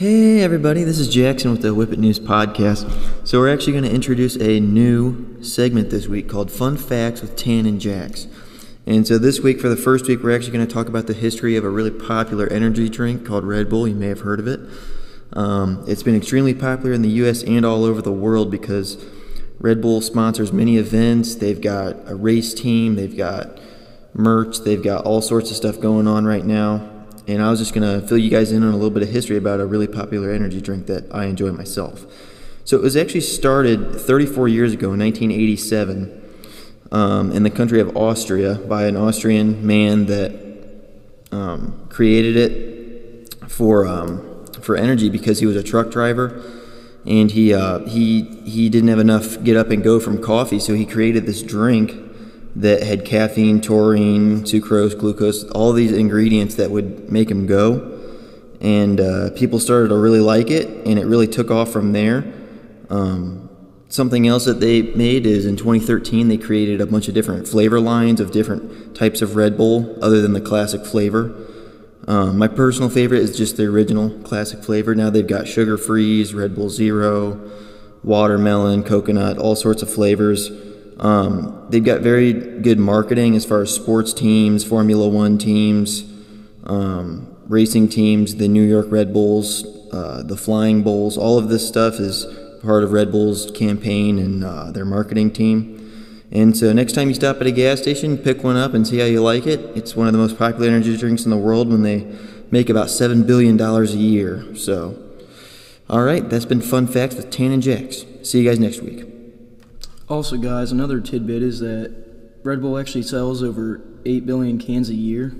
[0.00, 2.88] Hey everybody, this is Jackson with the Whippet News podcast.
[3.28, 7.36] So we're actually going to introduce a new segment this week called Fun Facts with
[7.36, 8.26] Tan and Jax.
[8.86, 11.12] And so this week, for the first week, we're actually going to talk about the
[11.12, 13.86] history of a really popular energy drink called Red Bull.
[13.86, 14.60] You may have heard of it.
[15.34, 17.42] Um, it's been extremely popular in the U.S.
[17.42, 18.96] and all over the world because
[19.58, 21.34] Red Bull sponsors many events.
[21.34, 23.60] They've got a race team, they've got
[24.14, 26.89] merch, they've got all sorts of stuff going on right now.
[27.30, 29.10] And I was just going to fill you guys in on a little bit of
[29.10, 32.04] history about a really popular energy drink that I enjoy myself.
[32.64, 36.22] So it was actually started 34 years ago in 1987
[36.90, 40.32] um, in the country of Austria by an Austrian man that
[41.30, 46.42] um, created it for um, for energy because he was a truck driver
[47.06, 50.74] and he uh, he he didn't have enough get up and go from coffee, so
[50.74, 51.92] he created this drink
[52.56, 57.98] that had caffeine, taurine, sucrose, glucose, all these ingredients that would make him go.
[58.60, 62.32] And uh, people started to really like it, and it really took off from there.
[62.90, 63.48] Um,
[63.88, 67.80] something else that they made is in 2013 they created a bunch of different flavor
[67.80, 71.34] lines of different types of Red Bull, other than the classic flavor.
[72.08, 74.94] Um, my personal favorite is just the original classic flavor.
[74.94, 77.40] Now they've got sugar freeze, Red Bull Zero,
[78.02, 80.50] watermelon, coconut, all sorts of flavors.
[81.00, 86.04] Um, they've got very good marketing as far as sports teams, Formula One teams,
[86.64, 91.16] um, racing teams, the New York Red Bulls, uh, the Flying Bulls.
[91.16, 92.26] All of this stuff is
[92.62, 95.78] part of Red Bull's campaign and uh, their marketing team.
[96.30, 98.98] And so next time you stop at a gas station, pick one up and see
[98.98, 99.58] how you like it.
[99.74, 102.06] It's one of the most popular energy drinks in the world when they
[102.50, 104.54] make about $7 billion a year.
[104.54, 104.96] So,
[105.88, 108.04] all right, that's been Fun Facts with Tan and Jax.
[108.22, 109.19] See you guys next week.
[110.10, 111.94] Also, guys, another tidbit is that
[112.42, 115.32] Red Bull actually sells over 8 billion cans a year,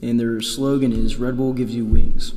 [0.00, 2.32] and their slogan is Red Bull gives you wings.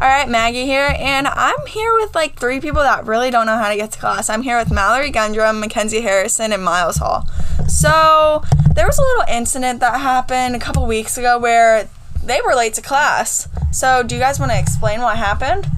[0.00, 3.58] All right, Maggie here, and I'm here with like three people that really don't know
[3.58, 4.30] how to get to class.
[4.30, 7.26] I'm here with Mallory Gundrum, Mackenzie Harrison, and Miles Hall.
[7.68, 8.42] So,
[8.74, 11.90] there was a little incident that happened a couple weeks ago where
[12.24, 13.46] they were late to class.
[13.72, 15.68] So, do you guys want to explain what happened?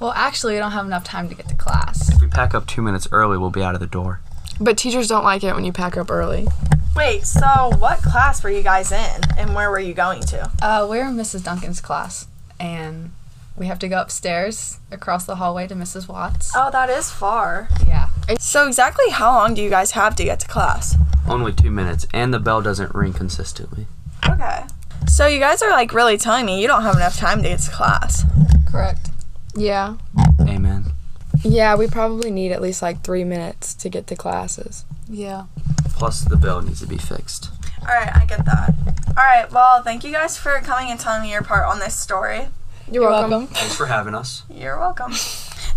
[0.00, 2.10] Well, actually, we don't have enough time to get to class.
[2.14, 4.20] If we pack up two minutes early, we'll be out of the door.
[4.60, 6.46] But teachers don't like it when you pack up early.
[6.94, 10.50] Wait, so what class were you guys in, and where were you going to?
[10.62, 11.44] Uh, we're in Mrs.
[11.44, 12.26] Duncan's class,
[12.60, 13.10] and
[13.56, 16.08] we have to go upstairs across the hallway to Mrs.
[16.08, 16.52] Watts.
[16.54, 17.68] Oh, that is far.
[17.86, 18.08] Yeah.
[18.38, 20.96] So, exactly how long do you guys have to get to class?
[21.28, 23.88] Only two minutes, and the bell doesn't ring consistently.
[24.28, 24.62] Okay.
[25.08, 27.60] So, you guys are like really telling me you don't have enough time to get
[27.60, 28.24] to class.
[28.70, 29.10] Correct.
[29.54, 29.96] Yeah.
[30.40, 30.84] Amen.
[31.42, 34.84] Yeah, we probably need at least like three minutes to get to classes.
[35.08, 35.44] Yeah.
[35.90, 37.50] Plus, the bell needs to be fixed.
[37.80, 38.74] All right, I get that.
[39.08, 41.94] All right, well, thank you guys for coming and telling me your part on this
[41.94, 42.48] story.
[42.90, 43.46] You're, welcome.
[43.48, 44.42] Thanks for having us.
[44.50, 45.12] You're welcome.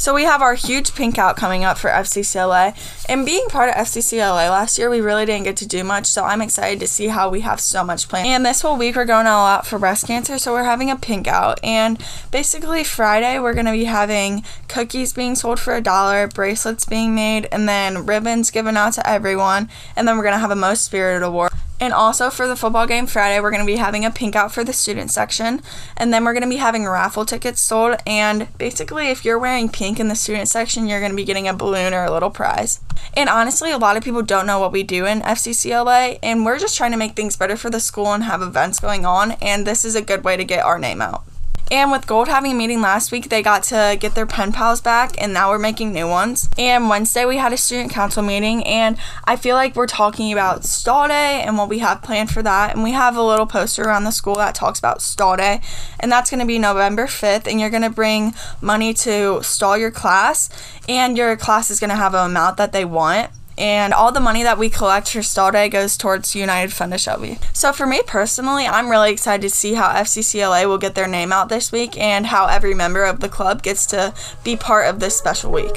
[0.00, 2.72] So we have our huge pink out coming up for FCCLA.
[3.08, 6.22] And being part of FCCLA last year, we really didn't get to do much, so
[6.24, 8.28] I'm excited to see how we have so much planned.
[8.28, 10.94] And this whole week, we're going all out for breast cancer, so we're having a
[10.94, 11.58] pink out.
[11.64, 12.00] And
[12.30, 17.12] basically, Friday, we're going to be having cookies being sold for a dollar, bracelets being
[17.16, 19.68] made, and then ribbons given out to everyone.
[19.96, 21.50] And then we're going to have a Most Spirited Award.
[21.80, 24.52] And also for the football game Friday, we're going to be having a pink out
[24.52, 25.62] for the student section.
[25.96, 27.96] And then we're going to be having raffle tickets sold.
[28.06, 31.48] And basically, if you're wearing pink in the student section, you're going to be getting
[31.48, 32.80] a balloon or a little prize.
[33.14, 36.18] And honestly, a lot of people don't know what we do in FCCLA.
[36.22, 39.06] And we're just trying to make things better for the school and have events going
[39.06, 39.32] on.
[39.32, 41.24] And this is a good way to get our name out.
[41.70, 44.80] And with Gold having a meeting last week, they got to get their pen pals
[44.80, 46.48] back, and now we're making new ones.
[46.56, 50.64] And Wednesday, we had a student council meeting, and I feel like we're talking about
[50.64, 52.74] Stall Day and what we have planned for that.
[52.74, 55.60] And we have a little poster around the school that talks about Stall Day,
[56.00, 57.46] and that's going to be November 5th.
[57.46, 60.48] And you're going to bring money to stall your class,
[60.88, 64.20] and your class is going to have an amount that they want and all the
[64.20, 67.38] money that we collect for Stall Day goes towards United Fund of Shelby.
[67.52, 71.32] So for me personally, I'm really excited to see how FCCLA will get their name
[71.32, 74.14] out this week and how every member of the club gets to
[74.44, 75.76] be part of this special week.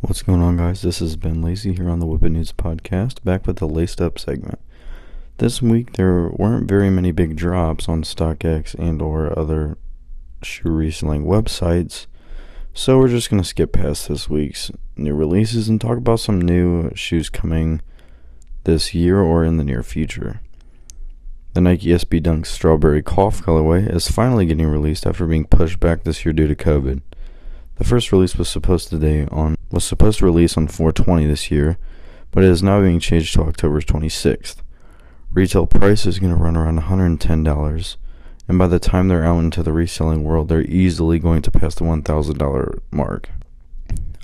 [0.00, 0.82] What's going on, guys?
[0.82, 4.18] This is Ben Lacey here on the Whippet News podcast, back with the Laced Up
[4.18, 4.58] segment.
[5.40, 9.78] This week there weren't very many big drops on StockX and or other
[10.42, 12.04] shoe reselling websites,
[12.74, 16.94] so we're just gonna skip past this week's new releases and talk about some new
[16.94, 17.80] shoes coming
[18.64, 20.42] this year or in the near future.
[21.54, 26.04] The Nike SB Dunk Strawberry Cough colorway is finally getting released after being pushed back
[26.04, 27.00] this year due to COVID.
[27.76, 31.78] The first release was supposed to on was supposed to release on 420 this year,
[32.30, 34.56] but it is now being changed to October 26th.
[35.32, 37.96] Retail price is going to run around $110,
[38.48, 41.76] and by the time they're out into the reselling world, they're easily going to pass
[41.76, 43.30] the $1,000 mark.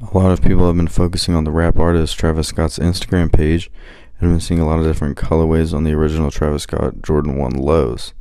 [0.02, 3.70] A lot of people have been focusing on the rap artist Travis Scott's Instagram page
[4.20, 7.52] and been seeing a lot of different colorways on the original Travis Scott Jordan 1
[7.52, 8.12] lows.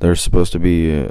[0.00, 1.08] There's supposed to be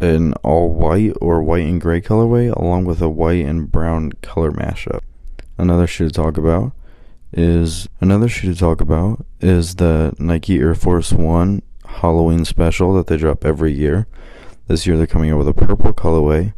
[0.00, 4.50] an all white or white and gray colorway along with a white and brown color
[4.50, 5.00] mashup.
[5.58, 6.72] Another shoe to talk about
[7.32, 13.06] is another shoe to talk about is the Nike Air Force 1 Halloween special that
[13.06, 14.06] they drop every year.
[14.66, 16.54] This year they're coming out with a purple colorway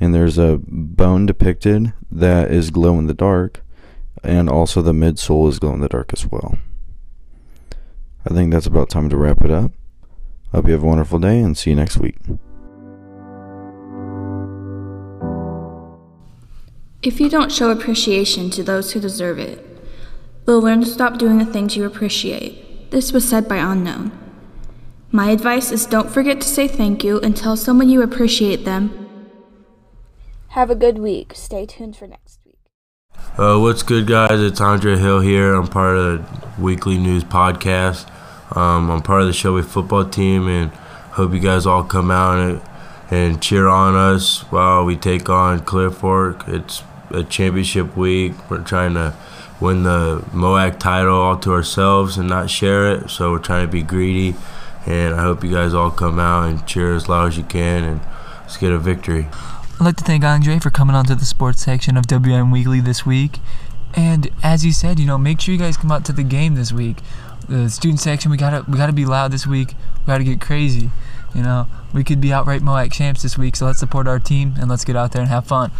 [0.00, 3.62] and there's a bone depicted that is glow in the dark
[4.24, 6.58] and also the midsole is glow in the dark as well.
[8.26, 9.72] I think that's about time to wrap it up.
[10.52, 12.16] Hope you have a wonderful day and see you next week.
[17.02, 19.77] If you don't show appreciation to those who deserve it,
[20.48, 22.90] they'll learn to stop doing the things you appreciate.
[22.90, 24.10] This was said by Unknown.
[25.12, 29.28] My advice is don't forget to say thank you and tell someone you appreciate them.
[30.48, 31.32] Have a good week.
[31.34, 32.56] Stay tuned for next week.
[33.36, 34.40] Uh, what's good, guys?
[34.40, 35.52] It's Andre Hill here.
[35.52, 38.08] I'm part of the weekly news podcast.
[38.56, 40.70] Um, I'm part of the Shelby football team, and
[41.12, 42.62] hope you guys all come out and,
[43.10, 46.48] and cheer on us while we take on Clear Fork.
[46.48, 48.32] It's a championship week.
[48.50, 49.14] We're trying to
[49.60, 53.10] win the MOAC title all to ourselves and not share it.
[53.10, 54.36] So we're trying to be greedy.
[54.86, 57.84] And I hope you guys all come out and cheer as loud as you can
[57.84, 58.00] and
[58.42, 59.28] let's get a victory.
[59.80, 63.04] I'd like to thank Andre for coming onto the sports section of WM Weekly this
[63.04, 63.38] week.
[63.94, 66.54] And as he said, you know, make sure you guys come out to the game
[66.54, 66.98] this week.
[67.48, 69.74] The student section, we gotta we gotta be loud this week.
[70.00, 70.90] We gotta get crazy.
[71.34, 74.54] You know, we could be outright MOAC champs this week, so let's support our team
[74.58, 75.70] and let's get out there and have fun.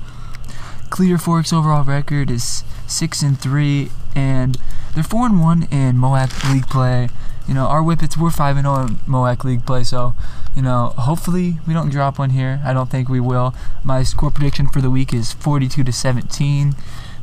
[0.90, 4.56] Clear Fork's overall record is six and three, and
[4.94, 7.08] they're four and one in MOAC league play.
[7.46, 10.14] You know, our Whippets we're five and zero oh in MOAC league play, so
[10.56, 12.61] you know, hopefully we don't drop one here.
[12.64, 13.55] I don't think we will.
[13.85, 16.75] My score prediction for the week is 42 to 17.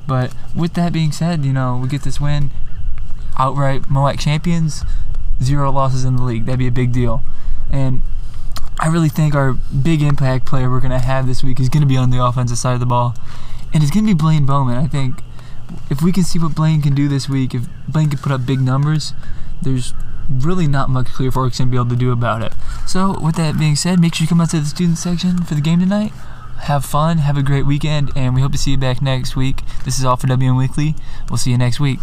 [0.07, 2.51] But with that being said, you know, we get this win,
[3.37, 4.83] outright MOAC champions,
[5.41, 6.45] zero losses in the league.
[6.45, 7.23] That'd be a big deal.
[7.71, 8.03] And
[8.79, 11.81] I really think our big impact player we're going to have this week is going
[11.81, 13.15] to be on the offensive side of the ball
[13.75, 14.77] and it's to be Blaine Bowman.
[14.77, 15.21] I think
[15.89, 18.45] if we can see what Blaine can do this week, if Blaine can put up
[18.45, 19.13] big numbers,
[19.61, 19.93] there's
[20.29, 22.53] really not much Clear Fork's to be able to do about it.
[22.87, 25.55] So, with that being said, make sure you come out to the student section for
[25.55, 26.13] the game tonight.
[26.61, 29.57] Have fun, have a great weekend, and we hope to see you back next week.
[29.83, 30.95] This is all for WM Weekly.
[31.29, 31.99] We'll see you next week.